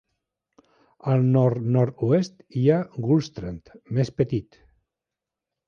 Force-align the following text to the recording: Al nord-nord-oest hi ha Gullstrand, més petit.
Al 1.11 1.25
nord-nord-oest 1.35 2.41
hi 2.61 2.65
ha 2.77 2.81
Gullstrand, 3.09 3.73
més 3.99 4.15
petit. 4.23 4.61